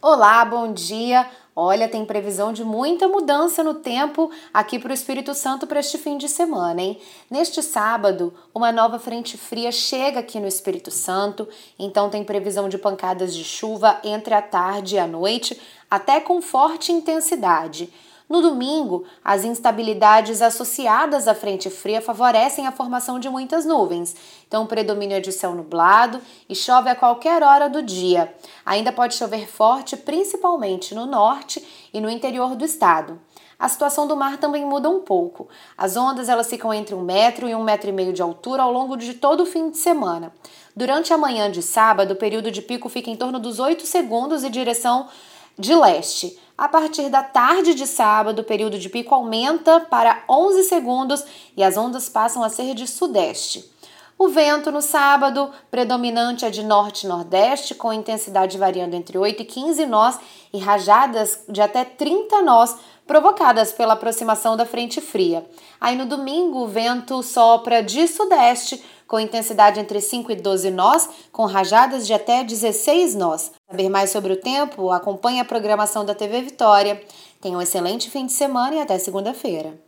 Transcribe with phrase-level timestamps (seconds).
[0.00, 1.28] Olá, bom dia.
[1.56, 5.98] Olha, tem previsão de muita mudança no tempo aqui para o Espírito Santo para este
[5.98, 7.00] fim de semana, hein?
[7.28, 12.78] Neste sábado, uma nova frente fria chega aqui no Espírito Santo, então tem previsão de
[12.78, 17.92] pancadas de chuva entre a tarde e a noite, até com forte intensidade.
[18.28, 24.14] No domingo, as instabilidades associadas à frente fria favorecem a formação de muitas nuvens.
[24.46, 28.34] Então, predomínio é de céu nublado e chove a qualquer hora do dia.
[28.66, 33.18] Ainda pode chover forte, principalmente no norte e no interior do estado.
[33.58, 35.48] A situação do mar também muda um pouco.
[35.76, 38.72] As ondas elas ficam entre um metro e um metro e meio de altura ao
[38.72, 40.32] longo de todo o fim de semana.
[40.76, 44.44] Durante a manhã de sábado, o período de pico fica em torno dos 8 segundos
[44.44, 45.08] em direção
[45.58, 46.38] de leste.
[46.56, 51.24] A partir da tarde de sábado, o período de pico aumenta para 11 segundos
[51.56, 53.70] e as ondas passam a ser de sudeste.
[54.18, 59.86] O vento no sábado predominante é de norte-nordeste, com intensidade variando entre 8 e 15
[59.86, 60.18] nós
[60.52, 65.46] e rajadas de até 30 nós, provocadas pela aproximação da frente fria.
[65.80, 71.08] Aí no domingo, o vento sopra de sudeste, com intensidade entre 5 e 12 nós,
[71.32, 73.50] com rajadas de até 16 nós.
[73.68, 74.92] Saber mais sobre o tempo?
[74.92, 77.02] Acompanhe a programação da TV Vitória.
[77.40, 79.87] Tenha um excelente fim de semana e até segunda-feira.